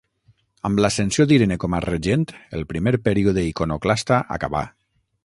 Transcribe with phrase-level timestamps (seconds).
[0.69, 2.25] Amb l'ascensió d'Irene com a regent,
[2.61, 4.65] el primer període iconoclasta acabà.